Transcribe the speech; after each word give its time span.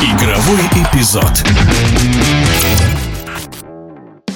Игровой 0.00 0.60
эпизод. 0.76 1.44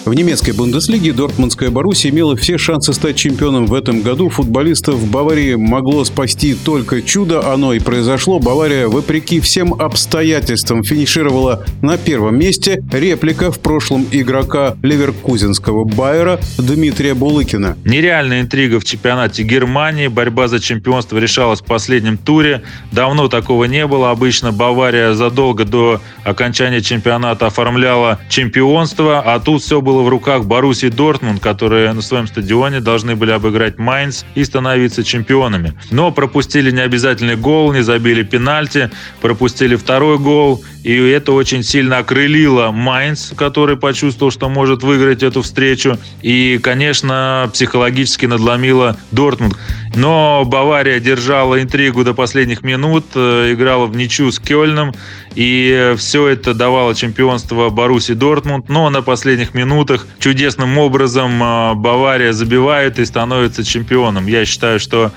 В 0.04 0.14
немецкой 0.14 0.50
Бундеслиге 0.50 1.12
Дортмундская 1.12 1.70
Боруссия 1.70 2.10
имела 2.10 2.34
все 2.34 2.58
шансы 2.58 2.92
стать 2.92 3.14
чемпионом 3.14 3.66
в 3.66 3.74
этом 3.74 4.02
году. 4.02 4.28
Футболистов 4.30 5.08
Баварии 5.08 5.54
могло 5.54 6.04
спасти 6.04 6.54
только 6.54 7.02
чудо. 7.02 7.52
Оно 7.52 7.72
и 7.72 7.78
произошло. 7.78 8.40
Бавария, 8.40 8.88
вопреки 8.88 9.38
всем 9.38 9.74
обстоятельствам, 9.74 10.82
финишировала 10.82 11.64
на 11.82 11.98
первом 11.98 12.36
месте. 12.36 12.82
Реплика 12.90 13.52
в 13.52 13.60
прошлом 13.60 14.04
игрока 14.10 14.74
ливеркузинского 14.82 15.84
Байера 15.84 16.40
Дмитрия 16.58 17.14
Булыкина. 17.14 17.76
Нереальная 17.84 18.40
интрига 18.40 18.80
в 18.80 18.84
чемпионате 18.84 19.44
Германии. 19.44 20.08
Борьба 20.08 20.48
за 20.48 20.58
чемпионство 20.58 21.18
решалась 21.18 21.60
в 21.60 21.64
последнем 21.64 22.18
туре. 22.18 22.64
Давно 22.90 23.28
такого 23.28 23.66
не 23.66 23.86
было. 23.86 24.10
Обычно 24.10 24.50
Бавария 24.50 25.14
задолго 25.14 25.64
до 25.64 26.00
окончания 26.24 26.80
чемпионата 26.80 27.46
оформляла 27.46 28.18
чемпионство, 28.28 29.20
а 29.20 29.38
тут 29.38 29.62
все 29.62 29.80
было 29.80 29.91
было 29.92 30.04
в 30.04 30.08
руках 30.08 30.46
Боруссии 30.46 30.88
Дортмунд, 30.88 31.42
которые 31.42 31.92
на 31.92 32.00
своем 32.00 32.26
стадионе 32.26 32.80
должны 32.80 33.14
были 33.14 33.30
обыграть 33.30 33.78
Майнц 33.78 34.22
и 34.34 34.42
становиться 34.42 35.04
чемпионами. 35.04 35.74
Но 35.90 36.10
пропустили 36.10 36.70
необязательный 36.70 37.36
гол, 37.36 37.74
не 37.74 37.82
забили 37.82 38.22
пенальти, 38.22 38.90
пропустили 39.20 39.76
второй 39.76 40.18
гол, 40.18 40.64
и 40.82 40.94
это 40.94 41.32
очень 41.32 41.62
сильно 41.62 41.98
окрылило 41.98 42.70
Майнц, 42.70 43.32
который 43.36 43.76
почувствовал, 43.76 44.32
что 44.32 44.48
может 44.48 44.82
выиграть 44.82 45.22
эту 45.22 45.42
встречу. 45.42 45.98
И, 46.22 46.58
конечно, 46.62 47.50
психологически 47.52 48.24
надломило 48.24 48.96
Дортмунд. 49.10 49.58
Но 49.94 50.44
Бавария 50.46 51.00
держала 51.00 51.60
интригу 51.62 52.02
до 52.02 52.14
последних 52.14 52.62
минут, 52.62 53.04
э, 53.14 53.52
играла 53.52 53.86
в 53.86 53.96
ничью 53.96 54.32
с 54.32 54.38
Кёльном, 54.38 54.94
и 55.34 55.94
все 55.98 56.28
это 56.28 56.54
давало 56.54 56.94
чемпионство 56.94 57.68
Баруси 57.68 58.14
Дортмунд. 58.14 58.68
Но 58.68 58.88
на 58.90 59.02
последних 59.02 59.54
минутах 59.54 60.06
чудесным 60.18 60.78
образом 60.78 61.42
э, 61.42 61.74
Бавария 61.74 62.32
забивает 62.32 62.98
и 62.98 63.04
становится 63.04 63.64
чемпионом. 63.64 64.26
Я 64.26 64.46
считаю, 64.46 64.80
что 64.80 65.12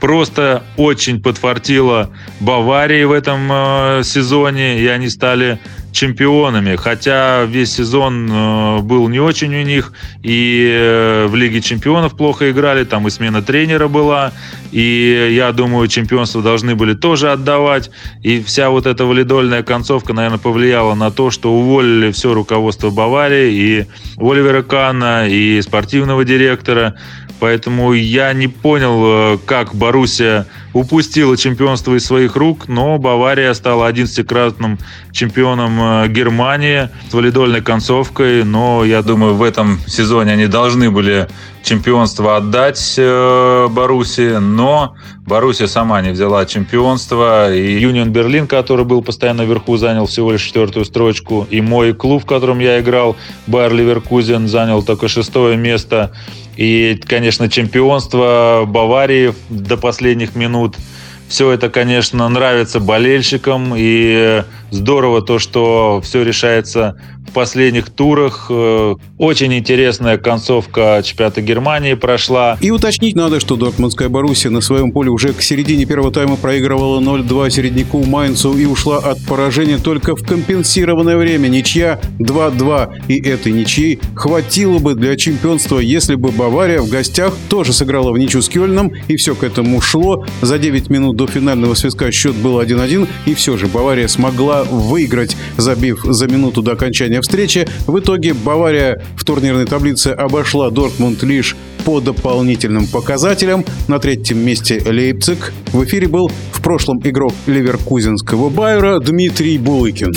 просто 0.00 0.64
очень 0.76 1.22
подфартило 1.22 2.10
Баварии 2.40 3.04
в 3.04 3.12
этом 3.12 3.48
э, 3.50 4.02
сезоне, 4.04 4.80
и 4.80 4.86
они 4.86 5.08
стали 5.08 5.58
чемпионами. 5.96 6.76
Хотя 6.76 7.44
весь 7.44 7.74
сезон 7.74 8.30
э, 8.30 8.80
был 8.80 9.08
не 9.08 9.18
очень 9.18 9.54
у 9.54 9.62
них, 9.62 9.92
и 10.22 10.70
э, 10.72 11.26
в 11.26 11.34
Лиге 11.34 11.60
чемпионов 11.60 12.16
плохо 12.16 12.50
играли, 12.50 12.84
там 12.84 13.06
и 13.08 13.10
смена 13.10 13.42
тренера 13.42 13.88
была, 13.88 14.32
и 14.70 15.30
я 15.32 15.52
думаю, 15.52 15.88
чемпионство 15.88 16.42
должны 16.42 16.74
были 16.74 16.94
тоже 16.94 17.32
отдавать. 17.32 17.90
И 18.22 18.42
вся 18.42 18.68
вот 18.70 18.86
эта 18.86 19.04
валидольная 19.04 19.62
концовка, 19.62 20.12
наверное, 20.12 20.38
повлияла 20.38 20.94
на 20.94 21.10
то, 21.10 21.30
что 21.30 21.52
уволили 21.52 22.12
все 22.12 22.34
руководство 22.34 22.90
Баварии, 22.90 23.52
и 23.52 23.86
Оливера 24.18 24.62
Канна, 24.62 25.26
и 25.26 25.60
спортивного 25.62 26.24
директора. 26.24 26.94
Поэтому 27.40 27.92
я 27.92 28.32
не 28.32 28.48
понял, 28.48 29.34
э, 29.34 29.38
как 29.46 29.74
Боруссия 29.74 30.46
упустила 30.76 31.36
чемпионство 31.36 31.94
из 31.94 32.04
своих 32.04 32.36
рук, 32.36 32.68
но 32.68 32.98
Бавария 32.98 33.54
стала 33.54 33.90
11-кратным 33.90 34.78
чемпионом 35.10 35.80
э, 35.80 36.08
Германии 36.08 36.90
с 37.08 37.14
валидольной 37.14 37.62
концовкой. 37.62 38.44
Но 38.44 38.84
я 38.84 39.02
думаю, 39.02 39.34
в 39.34 39.42
этом 39.42 39.78
сезоне 39.86 40.32
они 40.32 40.46
должны 40.46 40.90
были 40.90 41.28
чемпионство 41.62 42.36
отдать 42.36 42.94
э, 42.98 43.68
Боруссии, 43.70 44.36
но 44.38 44.94
Боруссия 45.26 45.66
сама 45.66 46.02
не 46.02 46.10
взяла 46.10 46.44
чемпионство. 46.44 47.52
И 47.52 47.80
Юнион 47.80 48.12
Берлин, 48.12 48.46
который 48.46 48.84
был 48.84 49.02
постоянно 49.02 49.42
вверху, 49.42 49.76
занял 49.78 50.06
всего 50.06 50.32
лишь 50.32 50.42
четвертую 50.42 50.84
строчку. 50.84 51.46
И 51.50 51.60
мой 51.60 51.94
клуб, 51.94 52.22
в 52.22 52.26
котором 52.26 52.60
я 52.60 52.80
играл, 52.80 53.16
Байер 53.46 53.72
Ливеркузен, 53.72 54.46
занял 54.46 54.82
только 54.82 55.08
шестое 55.08 55.56
место. 55.56 56.12
И, 56.56 56.98
конечно, 57.06 57.50
чемпионство 57.50 58.64
Баварии 58.66 59.34
до 59.50 59.76
последних 59.76 60.34
минут. 60.34 60.65
Все 61.28 61.50
это, 61.50 61.68
конечно, 61.70 62.28
нравится 62.28 62.80
болельщикам. 62.80 63.74
И 63.76 64.42
здорово 64.70 65.22
то, 65.22 65.38
что 65.38 66.00
все 66.02 66.22
решается 66.22 66.96
в 67.28 67.32
последних 67.32 67.90
турах. 67.90 68.46
Э, 68.50 68.94
очень 69.18 69.52
интересная 69.54 70.18
концовка 70.18 71.02
чемпионата 71.04 71.40
Германии 71.40 71.94
прошла. 71.94 72.56
И 72.60 72.70
уточнить 72.70 73.16
надо, 73.16 73.40
что 73.40 73.56
Дортмундская 73.56 74.08
Боруссия 74.08 74.50
на 74.50 74.60
своем 74.60 74.92
поле 74.92 75.10
уже 75.10 75.32
к 75.32 75.42
середине 75.42 75.86
первого 75.86 76.12
тайма 76.12 76.36
проигрывала 76.36 77.00
0-2 77.00 77.50
середняку 77.50 78.04
Майнцу 78.04 78.56
и 78.56 78.64
ушла 78.64 78.98
от 78.98 79.24
поражения 79.26 79.78
только 79.78 80.16
в 80.16 80.26
компенсированное 80.26 81.16
время. 81.16 81.48
Ничья 81.48 82.00
2-2. 82.18 83.02
И 83.08 83.20
этой 83.20 83.52
ничьей 83.52 84.00
хватило 84.14 84.78
бы 84.78 84.94
для 84.94 85.16
чемпионства, 85.16 85.78
если 85.78 86.14
бы 86.14 86.30
Бавария 86.30 86.80
в 86.80 86.88
гостях 86.88 87.34
тоже 87.48 87.72
сыграла 87.72 88.12
в 88.12 88.18
ничью 88.18 88.42
с 88.42 88.48
Кёльном, 88.48 88.92
и 89.08 89.16
все 89.16 89.34
к 89.34 89.42
этому 89.42 89.80
шло. 89.80 90.24
За 90.42 90.58
9 90.58 90.90
минут 90.90 91.16
до 91.16 91.26
финального 91.26 91.74
свистка 91.74 92.10
счет 92.12 92.34
был 92.36 92.60
1-1, 92.60 93.08
и 93.26 93.34
все 93.34 93.56
же 93.56 93.66
Бавария 93.66 94.08
смогла 94.08 94.55
выиграть, 94.64 95.36
забив 95.56 96.04
за 96.04 96.26
минуту 96.26 96.62
до 96.62 96.72
окончания 96.72 97.20
встречи. 97.20 97.68
В 97.86 97.98
итоге 97.98 98.34
Бавария 98.34 99.02
в 99.16 99.24
турнирной 99.24 99.66
таблице 99.66 100.08
обошла 100.08 100.70
Дортмунд 100.70 101.22
лишь 101.22 101.56
по 101.84 102.00
дополнительным 102.00 102.86
показателям. 102.86 103.64
На 103.88 103.98
третьем 103.98 104.38
месте 104.44 104.82
Лейпциг. 104.84 105.52
В 105.72 105.84
эфире 105.84 106.08
был 106.08 106.30
в 106.52 106.60
прошлом 106.60 107.00
игрок 107.04 107.32
ливеркузинского 107.46 108.48
Байера 108.48 108.98
Дмитрий 108.98 109.58
Булыкин. 109.58 110.12